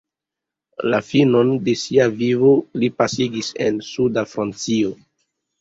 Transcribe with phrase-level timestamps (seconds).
[0.93, 2.51] La finon de sia vivo
[2.85, 4.99] li pasigis en suda Francio.